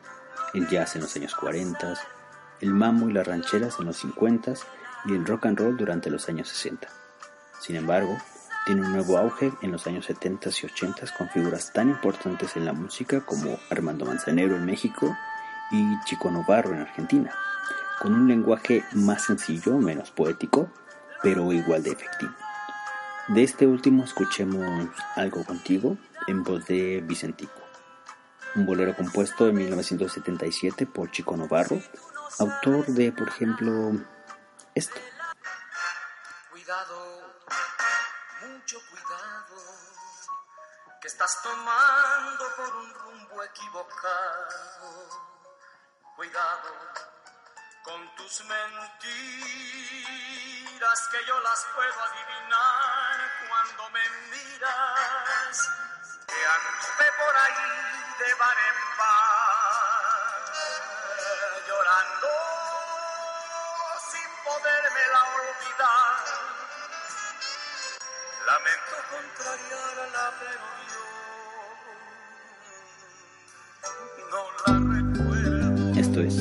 el 0.55 0.69
jazz 0.69 0.95
en 0.95 1.03
los 1.03 1.17
años 1.17 1.35
40, 1.35 1.95
el 2.61 2.71
mambo 2.71 3.11
y 3.11 3.13
las 3.13 3.27
rancheras 3.27 3.75
en 3.81 3.87
los 3.87 3.97
50 3.97 4.55
y 5.07 5.15
el 5.15 5.27
rock 5.27 5.47
and 5.47 5.59
roll 5.59 5.77
durante 5.77 6.11
los 6.11 6.29
años 6.29 6.49
60. 6.49 6.89
Sin 7.61 7.77
embargo, 7.77 8.17
tiene 8.67 8.83
un 8.83 8.93
nuevo 8.93 9.17
auge 9.17 9.53
en 9.63 9.71
los 9.71 9.87
años 9.87 10.07
70 10.07 10.51
y 10.51 10.67
80 10.67 11.07
con 11.17 11.29
figuras 11.29 11.73
tan 11.73 11.89
importantes 11.89 12.57
en 12.57 12.65
la 12.65 12.73
música 12.73 13.21
como 13.21 13.59
Armando 13.71 14.05
Manzanero 14.05 14.57
en 14.57 14.67
México 14.67 15.17
y 15.71 16.01
Chico 16.05 16.31
Novarro 16.31 16.75
en 16.75 16.81
Argentina, 16.81 17.33
con 18.01 18.13
un 18.13 18.27
lenguaje 18.27 18.85
más 18.93 19.25
sencillo, 19.25 19.79
menos 19.79 20.11
poético, 20.11 20.69
pero 21.23 21.53
igual 21.53 21.83
de 21.83 21.93
efectivo. 21.93 22.33
De 23.29 23.43
este 23.43 23.67
último 23.67 24.05
escuchemos 24.05 24.89
Algo 25.15 25.45
contigo 25.45 25.97
en 26.27 26.43
voz 26.43 26.67
de 26.67 27.03
Vicentico, 27.07 27.61
un 28.57 28.67
bolero 28.67 28.97
compuesto 28.97 29.49
en 29.49 29.57
1977 29.57 30.87
por 30.87 31.11
Chico 31.11 31.37
Novarro, 31.37 31.81
autor 32.39 32.87
de, 32.87 33.13
por 33.13 33.29
ejemplo, 33.29 33.93
Cuidado, 36.51 36.99
mucho 38.43 38.79
cuidado, 38.91 39.57
que 41.01 41.09
estás 41.09 41.43
tomando 41.43 42.57
por 42.57 42.77
un 42.77 42.93
rumbo 42.93 43.43
equivocado. 43.43 45.09
Cuidado 46.17 46.93
con 47.85 48.17
tus 48.17 48.45
mentiras, 48.45 49.09
que 51.11 51.25
yo 51.25 51.41
las 51.41 51.67
puedo 51.75 52.03
adivinar 52.03 53.33
cuando 53.49 53.89
me 53.89 54.11
miras. 54.31 55.71
Que 56.27 56.47
anduve 56.47 57.13
por 57.17 57.35
ahí 57.35 58.15
de 58.19 58.35
bar 58.35 58.59
en 58.59 58.97
bar, 58.99 60.45
llorando 61.67 62.56
podérmela 64.47 65.21
olvidar. 65.37 66.23
Lamento 68.47 68.97
contrariarla, 69.11 70.25
pero 70.41 70.67
yo 74.19 74.33
no 74.33 74.43
la 74.65 74.75
recuerdo. 74.95 76.01
Esto 76.01 76.19
es 76.21 76.37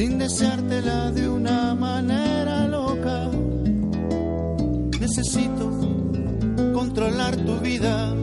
sin 0.00 0.18
deseártela 0.18 1.10
de 1.10 1.28
una 1.28 1.74
manera 1.74 2.66
loca. 2.66 3.28
Necesito 4.98 5.68
controlar 6.72 7.36
tu 7.36 7.58
vida, 7.58 8.14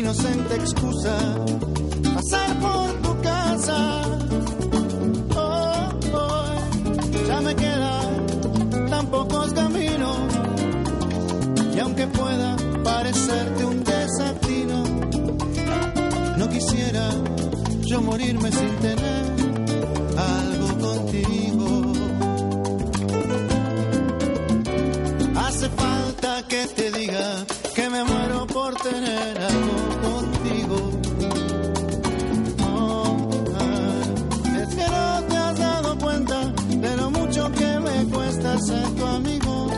inocente 0.00 0.54
excusa 0.54 1.14
pasar 2.14 2.58
por 2.58 2.88
tu 3.02 3.20
casa. 3.20 4.02
Oh, 5.36 5.88
oh, 6.14 6.54
ya 7.28 7.40
me 7.42 7.54
quedan 7.54 8.88
tan 8.88 9.06
pocos 9.08 9.52
caminos 9.52 10.18
y 11.74 11.78
aunque 11.80 12.06
pueda 12.06 12.56
parecerte 12.82 13.64
un 13.64 13.84
desatino, 13.84 14.84
no 16.38 16.48
quisiera 16.48 17.10
yo 17.82 18.00
morirme 18.00 18.50
sin 18.52 18.76
tener 18.76 19.24
algo 20.16 20.68
contigo. 20.86 21.92
Hace 25.36 25.68
falta 25.68 26.42
que 26.48 26.66
te 26.68 26.90
diga 26.90 27.44
que 27.80 27.88
me 27.88 28.04
muero 28.04 28.46
por 28.46 28.74
tener 28.74 29.38
algo 29.38 29.76
contigo. 30.06 30.76
Oh, 32.62 33.28
es 34.60 34.74
que 34.74 34.86
no 34.96 35.22
te 35.28 35.36
has 35.36 35.58
dado 35.58 35.98
cuenta 35.98 36.38
de 36.84 36.96
lo 36.98 37.10
mucho 37.10 37.50
que 37.52 37.80
me 37.86 38.04
cuesta 38.12 38.58
ser 38.58 38.86
tu 38.96 39.06
amigo. 39.06 39.70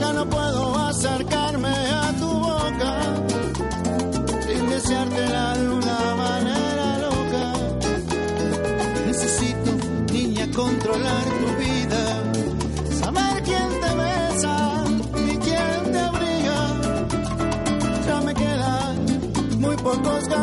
Ya 0.00 0.12
no 0.12 0.28
puedo 0.28 0.78
acercarme 0.78 1.74
a 2.02 2.12
tu 2.18 2.28
boca 2.48 2.92
sin 4.46 4.68
deseártela 4.68 5.54
de 5.58 5.68
una 5.68 6.14
manera 6.24 6.98
loca. 7.06 7.44
Necesito, 9.06 9.70
niña, 10.12 10.44
controlar 10.56 11.24
tu 11.40 11.48
vida, 11.62 12.02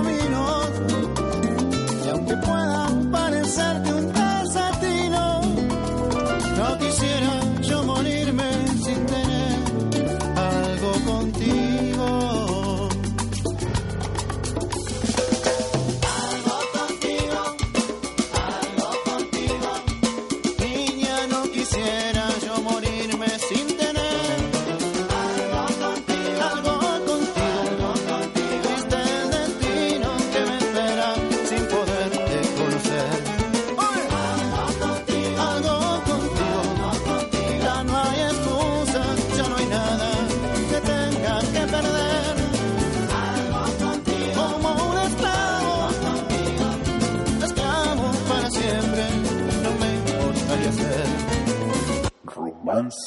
pocos 0.03 0.24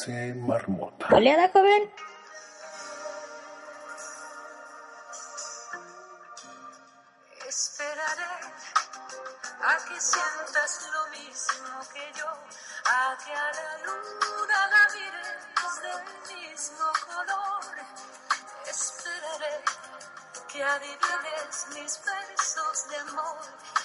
Marmota. 0.08 1.06
¿Oleada, 1.14 1.50
joven? 1.50 1.90
Esperaré 7.46 8.24
a 9.60 9.76
que 9.86 10.00
sientas 10.00 10.88
lo 10.94 11.10
mismo 11.10 11.80
que 11.92 12.18
yo, 12.18 12.26
a 12.26 13.18
que 13.22 13.32
a 13.32 13.52
la 13.52 13.78
luna 13.84 14.68
la 14.72 14.88
mires 14.94 15.74
del 15.82 16.00
mismo 16.36 16.86
color. 17.06 17.64
Esperaré 18.66 19.62
que 20.52 20.62
adivines 20.62 21.66
mis 21.74 22.00
versos 22.04 22.88
de 22.90 22.96
amor 22.96 23.36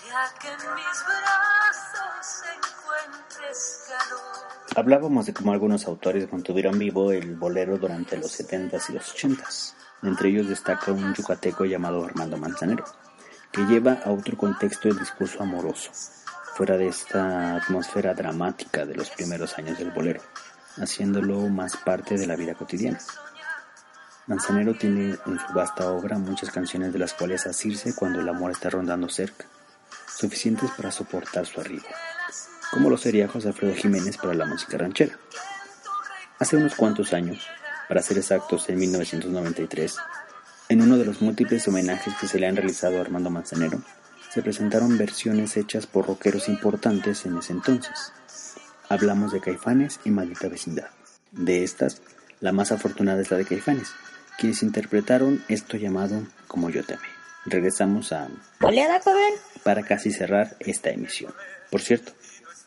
y 0.05 0.09
a 0.11 0.39
que 0.39 0.47
en 0.47 0.75
mis 0.75 1.03
brazos 1.05 2.43
encuentres 2.55 3.85
calor. 3.87 4.77
Hablábamos 4.77 5.25
de 5.25 5.33
cómo 5.33 5.51
algunos 5.51 5.85
autores 5.87 6.31
mantuvieron 6.31 6.79
vivo 6.79 7.11
el 7.11 7.35
bolero 7.35 7.77
durante 7.77 8.17
los 8.17 8.39
70s 8.39 8.89
y 8.89 8.93
los 8.93 9.13
80s. 9.13 9.73
Entre 10.03 10.29
ellos 10.29 10.47
destaca 10.47 10.91
un 10.91 11.13
yucateco 11.13 11.65
llamado 11.65 12.05
Armando 12.05 12.37
Manzanero, 12.37 12.85
que 13.51 13.65
lleva 13.65 13.99
a 14.05 14.11
otro 14.11 14.37
contexto 14.37 14.87
el 14.87 14.97
discurso 14.97 15.43
amoroso, 15.43 15.91
fuera 16.55 16.77
de 16.77 16.87
esta 16.87 17.57
atmósfera 17.57 18.13
dramática 18.13 18.85
de 18.85 18.95
los 18.95 19.09
primeros 19.09 19.57
años 19.57 19.77
del 19.77 19.91
bolero, 19.91 20.21
haciéndolo 20.77 21.39
más 21.49 21.75
parte 21.77 22.17
de 22.17 22.27
la 22.27 22.35
vida 22.35 22.55
cotidiana. 22.55 22.99
Manzanero 24.25 24.73
tiene 24.73 25.17
en 25.25 25.37
su 25.37 25.53
vasta 25.53 25.91
obra 25.91 26.17
muchas 26.17 26.49
canciones 26.49 26.93
de 26.93 26.99
las 26.99 27.13
cuales 27.13 27.45
asirse 27.45 27.93
cuando 27.93 28.21
el 28.21 28.29
amor 28.29 28.51
está 28.51 28.69
rondando 28.69 29.09
cerca, 29.09 29.45
suficientes 30.17 30.71
para 30.77 30.93
soportar 30.93 31.45
su 31.45 31.59
arribo, 31.59 31.83
como 32.71 32.89
lo 32.89 32.97
sería 32.97 33.27
José 33.27 33.49
Alfredo 33.49 33.75
Jiménez 33.75 34.15
para 34.15 34.33
la 34.33 34.45
música 34.45 34.77
ranchera. 34.77 35.19
Hace 36.39 36.55
unos 36.55 36.75
cuantos 36.75 37.11
años, 37.11 37.45
para 37.89 38.01
ser 38.01 38.17
exactos 38.17 38.69
en 38.69 38.77
1993, 38.77 39.97
en 40.69 40.81
uno 40.81 40.97
de 40.97 41.03
los 41.03 41.21
múltiples 41.21 41.67
homenajes 41.67 42.13
que 42.15 42.27
se 42.27 42.39
le 42.39 42.47
han 42.47 42.55
realizado 42.55 42.99
a 42.99 43.01
Armando 43.01 43.29
Manzanero, 43.29 43.81
se 44.33 44.41
presentaron 44.41 44.97
versiones 44.97 45.57
hechas 45.57 45.85
por 45.85 46.07
rockeros 46.07 46.47
importantes 46.47 47.25
en 47.25 47.37
ese 47.37 47.51
entonces. 47.51 48.13
Hablamos 48.87 49.33
de 49.33 49.41
Caifanes 49.41 49.99
y 50.05 50.11
Maldita 50.11 50.47
Vecindad. 50.47 50.91
De 51.33 51.65
estas, 51.65 52.01
la 52.39 52.53
más 52.53 52.71
afortunada 52.71 53.21
es 53.21 53.29
la 53.29 53.37
de 53.37 53.45
Caifanes, 53.45 53.89
quienes 54.37 54.63
interpretaron 54.63 55.43
esto 55.47 55.77
llamado 55.77 56.23
Como 56.47 56.69
yo 56.69 56.83
te 56.83 56.95
amé. 56.95 57.07
Regresamos 57.45 58.11
a 58.13 58.27
Oleada, 58.61 59.01
joven. 59.01 59.33
para 59.63 59.83
casi 59.83 60.11
cerrar 60.11 60.55
esta 60.59 60.89
emisión. 60.91 61.33
Por 61.69 61.81
cierto, 61.81 62.13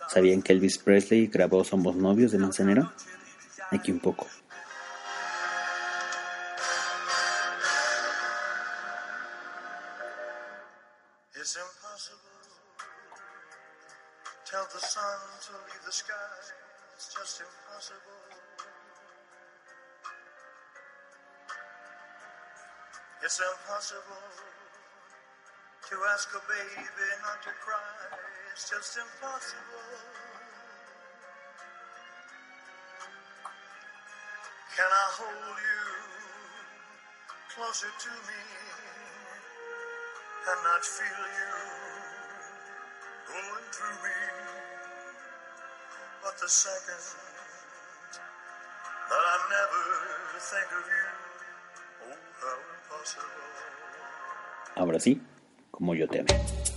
¿sabían 0.08 0.42
que 0.42 0.52
Elvis 0.52 0.78
Presley 0.78 1.28
grabó 1.28 1.64
Somos 1.64 1.96
Novios 1.96 2.32
de 2.32 2.38
Manzanero? 2.38 2.92
Aquí 3.70 3.90
un 3.90 4.00
poco. 4.00 4.26
Closer 37.76 37.92
to 37.98 38.08
me? 38.08 38.40
and 40.48 40.60
not 40.62 40.82
feel 40.84 41.24
you 41.38 41.50
going 43.28 43.66
through 43.72 43.98
me. 44.04 44.16
But 46.22 46.34
the 46.40 46.48
second 46.48 47.02
that 49.10 49.24
I 49.32 49.36
never 49.56 49.82
think 50.50 50.68
of 50.78 50.84
you, 50.94 51.06
oh, 52.06 52.18
how 52.40 52.56
impossible. 52.76 53.26
Ahora 54.76 55.00
sí, 55.00 55.20
como 55.70 55.94
yo 55.94 56.06
te 56.08 56.20
amé. 56.20 56.75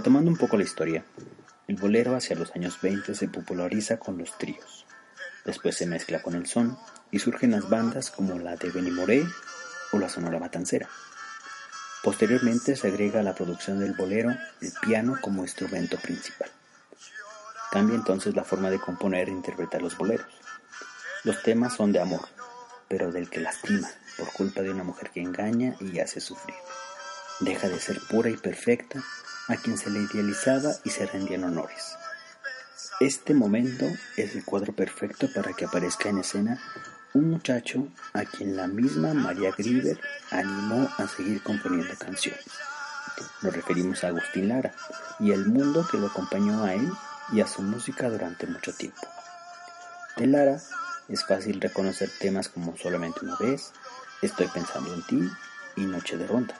Retomando 0.00 0.30
un 0.30 0.38
poco 0.38 0.56
la 0.56 0.62
historia, 0.62 1.04
el 1.68 1.76
bolero 1.76 2.16
hacia 2.16 2.34
los 2.34 2.56
años 2.56 2.80
20 2.80 3.14
se 3.14 3.28
populariza 3.28 3.98
con 3.98 4.16
los 4.16 4.38
tríos. 4.38 4.86
Después 5.44 5.76
se 5.76 5.84
mezcla 5.84 6.22
con 6.22 6.34
el 6.34 6.46
son 6.46 6.78
y 7.10 7.18
surgen 7.18 7.50
las 7.50 7.68
bandas 7.68 8.10
como 8.10 8.38
la 8.38 8.56
de 8.56 8.70
Benny 8.70 8.90
Moré 8.92 9.26
o 9.92 9.98
la 9.98 10.08
Sonora 10.08 10.38
Matancera. 10.38 10.88
Posteriormente 12.02 12.76
se 12.76 12.88
agrega 12.88 13.20
a 13.20 13.22
la 13.22 13.34
producción 13.34 13.78
del 13.78 13.92
bolero 13.92 14.30
el 14.62 14.72
piano 14.80 15.18
como 15.20 15.42
instrumento 15.42 15.98
principal. 15.98 16.48
Cambia 17.70 17.96
entonces 17.96 18.34
la 18.34 18.44
forma 18.44 18.70
de 18.70 18.80
componer 18.80 19.28
e 19.28 19.32
interpretar 19.32 19.82
los 19.82 19.98
boleros. 19.98 20.32
Los 21.24 21.42
temas 21.42 21.76
son 21.76 21.92
de 21.92 22.00
amor, 22.00 22.26
pero 22.88 23.12
del 23.12 23.28
que 23.28 23.40
lastima 23.40 23.90
por 24.16 24.32
culpa 24.32 24.62
de 24.62 24.70
una 24.70 24.82
mujer 24.82 25.10
que 25.10 25.20
engaña 25.20 25.74
y 25.78 25.98
hace 25.98 26.22
sufrir. 26.22 26.56
Deja 27.40 27.68
de 27.68 27.78
ser 27.78 28.00
pura 28.08 28.30
y 28.30 28.38
perfecta 28.38 29.04
a 29.50 29.56
quien 29.56 29.76
se 29.76 29.90
le 29.90 30.00
idealizaba 30.00 30.72
y 30.84 30.90
se 30.90 31.06
rendían 31.06 31.44
honores. 31.44 31.96
Este 33.00 33.34
momento 33.34 33.86
es 34.16 34.34
el 34.36 34.44
cuadro 34.44 34.72
perfecto 34.72 35.28
para 35.34 35.52
que 35.52 35.64
aparezca 35.64 36.08
en 36.08 36.18
escena 36.18 36.62
un 37.14 37.30
muchacho 37.30 37.88
a 38.12 38.24
quien 38.24 38.56
la 38.56 38.68
misma 38.68 39.12
María 39.12 39.50
Grieber 39.50 39.98
animó 40.30 40.88
a 40.96 41.08
seguir 41.08 41.42
componiendo 41.42 41.92
canciones. 41.98 42.44
Nos 43.42 43.54
referimos 43.54 44.04
a 44.04 44.08
Agustín 44.08 44.48
Lara 44.48 44.72
y 45.18 45.32
el 45.32 45.46
mundo 45.46 45.86
que 45.90 45.98
lo 45.98 46.06
acompañó 46.06 46.62
a 46.62 46.74
él 46.74 46.88
y 47.32 47.40
a 47.40 47.48
su 47.48 47.62
música 47.62 48.08
durante 48.08 48.46
mucho 48.46 48.72
tiempo. 48.72 49.02
De 50.16 50.28
Lara 50.28 50.60
es 51.08 51.24
fácil 51.26 51.60
reconocer 51.60 52.08
temas 52.20 52.48
como 52.48 52.76
Solamente 52.76 53.20
una 53.22 53.36
vez, 53.36 53.72
Estoy 54.22 54.48
pensando 54.48 54.92
en 54.92 55.02
ti 55.04 55.30
y 55.76 55.86
Noche 55.86 56.18
de 56.18 56.26
Ronda. 56.26 56.54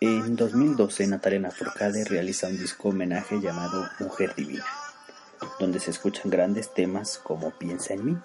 En 0.00 0.36
2012 0.36 1.06
Natalia 1.06 1.40
Lafourcade 1.40 2.04
realiza 2.04 2.48
un 2.48 2.58
disco 2.58 2.90
homenaje 2.90 3.40
llamado 3.40 3.88
Mujer 3.98 4.34
Divina, 4.34 4.66
donde 5.58 5.80
se 5.80 5.90
escuchan 5.90 6.30
grandes 6.30 6.74
temas 6.74 7.18
como 7.18 7.52
Piensa 7.52 7.94
en 7.94 8.04
mí, 8.04 8.18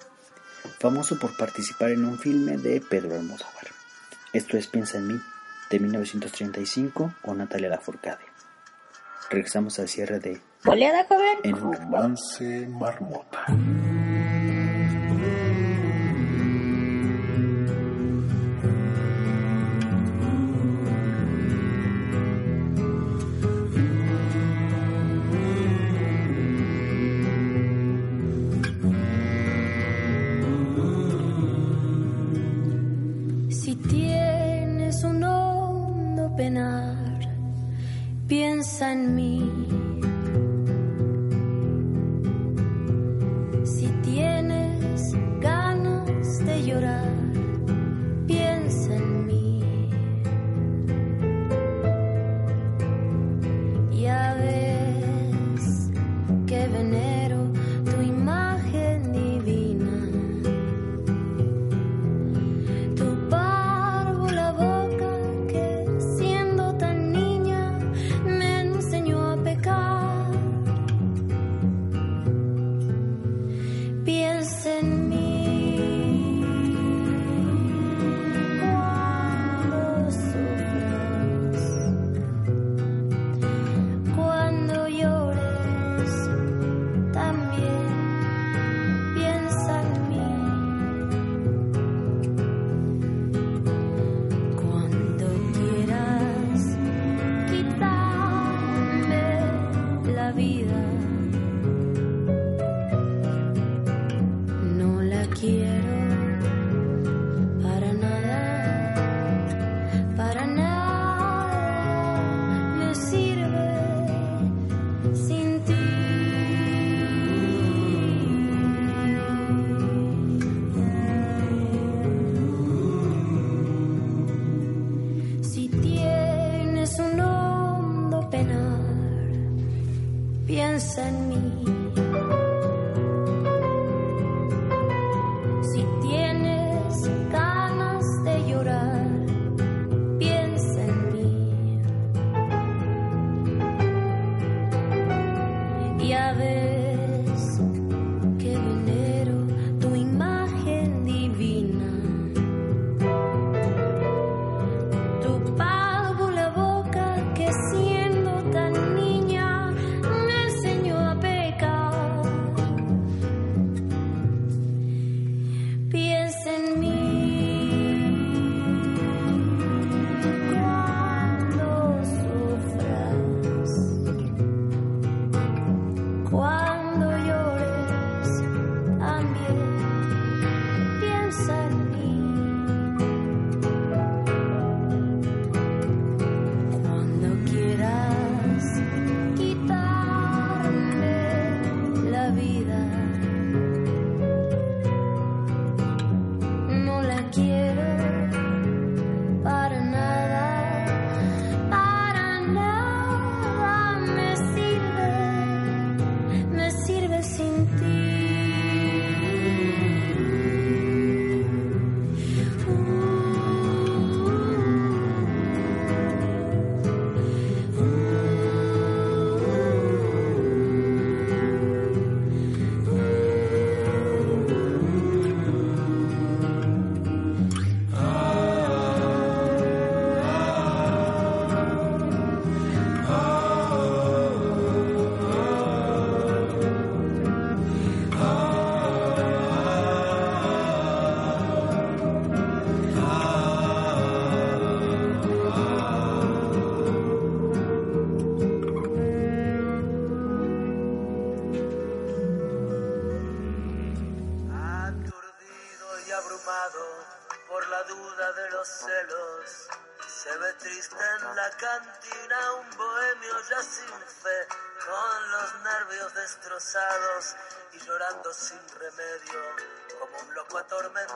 famoso 0.80 1.17
por 1.17 1.38
participar 1.38 1.91
en 1.91 2.03
un 2.03 2.19
filme 2.19 2.57
de 2.57 2.82
Pedro 2.82 3.15
Almodóvar. 3.15 3.67
Esto 4.34 4.57
es 4.57 4.67
Piensa 4.67 4.97
en 4.97 5.07
mí, 5.07 5.22
de 5.69 5.80
1935 5.80 7.13
con 7.22 7.38
Natalia 7.38 7.69
Lafourcade. 7.69 8.26
Regresamos 9.30 9.80
al 9.80 9.88
cierre 9.88 10.19
de 10.19 10.41
Oleada 10.65 11.05
joven. 11.05 11.38
En 11.43 11.55
un 11.55 11.74
Romance 11.74 12.67
Marmota. 12.67 13.45
Piensa 38.82 38.94
en 38.94 39.91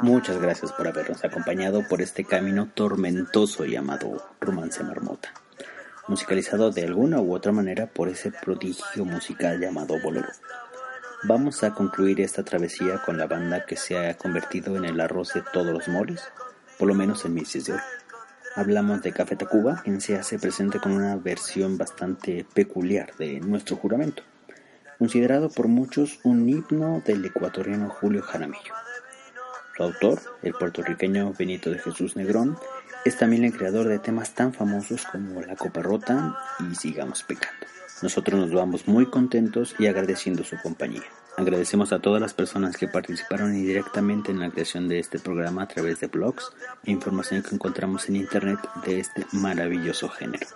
Muchas 0.05 0.39
gracias 0.39 0.71
por 0.71 0.87
habernos 0.87 1.25
acompañado 1.25 1.81
por 1.89 1.99
este 1.99 2.25
camino 2.25 2.69
tormentoso 2.71 3.65
llamado 3.65 4.23
Romance 4.39 4.83
Marmota, 4.83 5.33
musicalizado 6.07 6.69
de 6.69 6.83
alguna 6.83 7.19
u 7.21 7.33
otra 7.33 7.51
manera 7.51 7.87
por 7.87 8.07
ese 8.07 8.29
prodigio 8.29 9.03
musical 9.03 9.59
llamado 9.59 9.95
Bolero. 10.03 10.29
Vamos 11.23 11.63
a 11.63 11.73
concluir 11.73 12.21
esta 12.21 12.43
travesía 12.43 13.01
con 13.03 13.17
la 13.17 13.25
banda 13.25 13.65
que 13.65 13.77
se 13.77 13.97
ha 13.97 14.15
convertido 14.15 14.77
en 14.77 14.85
el 14.85 15.01
arroz 15.01 15.33
de 15.33 15.41
todos 15.51 15.73
los 15.73 15.87
moles, 15.87 16.21
por 16.77 16.87
lo 16.87 16.93
menos 16.93 17.25
en 17.25 17.33
días 17.33 17.65
de 17.65 17.73
hoy. 17.73 17.79
Hablamos 18.55 19.01
de 19.01 19.11
Café 19.11 19.35
Tacuba, 19.35 19.81
quien 19.83 20.01
se 20.01 20.19
hace 20.19 20.37
presente 20.37 20.79
con 20.79 20.91
una 20.91 21.15
versión 21.15 21.79
bastante 21.79 22.45
peculiar 22.53 23.15
de 23.17 23.39
Nuestro 23.39 23.75
Juramento, 23.75 24.21
considerado 24.99 25.49
por 25.49 25.67
muchos 25.67 26.19
un 26.23 26.47
himno 26.47 27.01
del 27.03 27.25
ecuatoriano 27.25 27.89
Julio 27.89 28.21
Jaramillo. 28.21 28.75
Su 29.75 29.83
autor, 29.83 30.21
el 30.41 30.53
puertorriqueño 30.53 31.33
Benito 31.37 31.69
de 31.69 31.79
Jesús 31.79 32.15
Negrón, 32.15 32.57
es 33.03 33.17
también 33.17 33.43
el 33.43 33.51
creador 33.51 33.87
de 33.89 33.99
temas 33.99 34.33
tan 34.33 34.53
famosos 34.53 35.03
como 35.05 35.41
La 35.41 35.57
Copa 35.57 35.81
Rota 35.81 36.37
y 36.59 36.75
Sigamos 36.75 37.23
Pecando. 37.23 37.67
Nosotros 38.01 38.39
nos 38.39 38.53
vamos 38.53 38.87
muy 38.87 39.07
contentos 39.07 39.75
y 39.77 39.87
agradeciendo 39.87 40.45
su 40.45 40.57
compañía. 40.61 41.03
Agradecemos 41.37 41.91
a 41.91 41.99
todas 41.99 42.21
las 42.21 42.33
personas 42.33 42.77
que 42.77 42.87
participaron 42.87 43.53
indirectamente 43.53 44.31
en 44.31 44.39
la 44.39 44.49
creación 44.49 44.87
de 44.87 44.99
este 44.99 45.19
programa 45.19 45.63
a 45.63 45.67
través 45.67 45.99
de 45.99 46.07
blogs 46.07 46.53
e 46.85 46.91
información 46.91 47.43
que 47.43 47.53
encontramos 47.53 48.07
en 48.07 48.15
internet 48.15 48.59
de 48.85 49.01
este 49.01 49.25
maravilloso 49.33 50.07
género. 50.07 50.47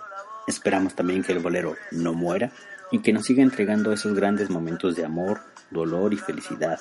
Esperamos 0.48 0.94
también 0.94 1.22
que 1.22 1.32
el 1.32 1.40
bolero 1.40 1.76
no 1.90 2.14
muera 2.14 2.52
y 2.90 3.00
que 3.00 3.12
nos 3.12 3.26
siga 3.26 3.42
entregando 3.42 3.92
esos 3.92 4.14
grandes 4.14 4.48
momentos 4.48 4.96
de 4.96 5.04
amor, 5.04 5.42
dolor 5.70 6.14
y 6.14 6.16
felicidad, 6.16 6.80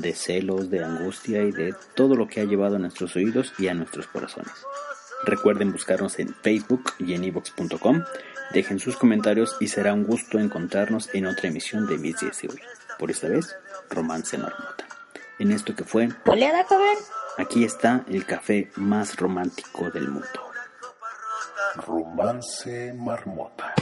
de 0.00 0.14
celos, 0.14 0.70
de 0.70 0.84
angustia 0.84 1.42
y 1.42 1.52
de 1.52 1.74
todo 1.94 2.14
lo 2.14 2.26
que 2.28 2.40
ha 2.40 2.44
llevado 2.44 2.76
a 2.76 2.78
nuestros 2.78 3.16
oídos 3.16 3.52
y 3.58 3.68
a 3.68 3.74
nuestros 3.74 4.06
corazones. 4.06 4.52
Recuerden 5.24 5.72
buscarnos 5.72 6.18
en 6.18 6.34
Facebook 6.34 6.92
y 6.98 7.14
en 7.14 7.24
ivox.com, 7.24 8.04
dejen 8.52 8.78
sus 8.78 8.96
comentarios 8.96 9.56
y 9.60 9.68
será 9.68 9.92
un 9.92 10.04
gusto 10.04 10.38
encontrarnos 10.38 11.14
en 11.14 11.26
otra 11.26 11.48
emisión 11.48 11.86
de 11.86 11.98
Mis 11.98 12.18
Días 12.20 12.40
de 12.40 12.48
Hoy. 12.48 12.60
Por 12.98 13.10
esta 13.10 13.28
vez, 13.28 13.54
Romance 13.90 14.36
Marmota. 14.38 14.86
En 15.38 15.52
esto 15.52 15.74
que 15.74 15.84
fue, 15.84 16.08
¿Oleada, 16.26 16.64
joven? 16.64 16.96
aquí 17.38 17.64
está 17.64 18.04
el 18.08 18.26
café 18.26 18.70
más 18.76 19.16
romántico 19.16 19.90
del 19.90 20.08
mundo. 20.08 20.28
Romance 21.86 22.92
Marmota. 22.94 23.74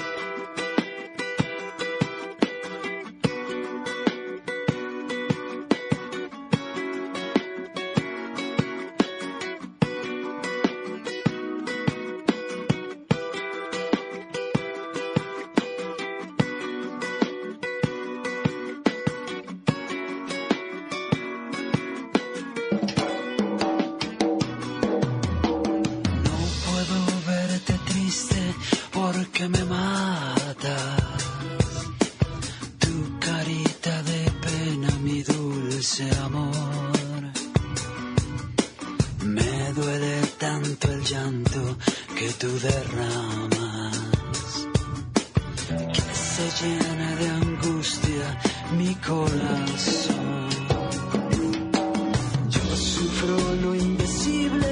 Yo 52.50 52.76
sufro 52.76 53.36
lo 53.62 53.74
indecible 53.76 54.70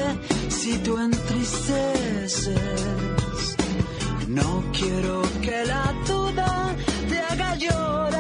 si 0.49 0.79
tú 0.79 0.99
entristeces. 0.99 2.57
No 4.29 4.65
quiero 4.73 5.23
que 5.43 5.65
la 5.65 5.95
duda 6.09 6.77
te 7.09 7.19
haga 7.21 7.55
llorar. 7.57 8.16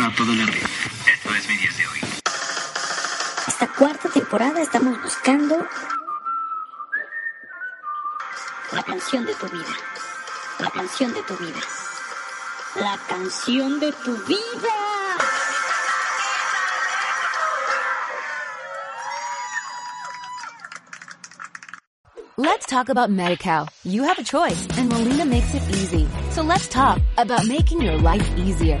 La 0.00 0.08
moda. 0.08 0.08
No 0.08 0.08
se 0.08 0.08
vende. 0.08 0.08
El 0.08 0.08
podcast 0.08 0.08
más 0.08 0.16
barato 0.16 0.24
de 0.24 0.36
la 0.36 0.46
red. 0.46 0.62
Esto 1.12 1.30
es 1.30 1.36
es 1.36 1.48
mi 1.48 1.56
10 1.56 1.78
de 1.78 1.86
hoy. 1.86 2.00
Esta 3.46 3.66
cuarta 3.68 4.08
temporada 4.08 4.60
estamos 4.60 5.02
buscando 5.02 5.56
la 8.72 8.82
canción 8.82 9.26
de 9.26 9.34
tu 9.34 9.46
vida. 9.48 9.76
La 10.58 10.70
canción 10.70 11.12
de 11.12 11.22
tu 11.22 11.36
vida. 11.36 11.60
La 12.76 12.98
canción 13.08 13.80
de 13.80 13.92
tu 13.92 14.16
vida. 14.24 14.74
Let's 22.36 22.64
talk 22.64 22.88
about 22.88 23.10
MediCal. 23.10 23.68
You 23.84 24.04
have 24.04 24.18
a 24.18 24.24
choice 24.24 24.66
and 24.78 24.88
Molina 24.88 25.26
makes 25.26 25.54
it 25.54 25.62
easy. 25.76 26.08
So 26.30 26.42
let's 26.42 26.68
talk 26.68 26.98
about 27.18 27.46
making 27.46 27.82
your 27.82 27.98
life 27.98 28.26
easier, 28.38 28.80